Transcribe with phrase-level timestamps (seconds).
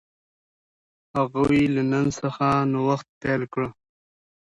[1.17, 3.63] هغوی له نن څخه نوښت پیل کړ.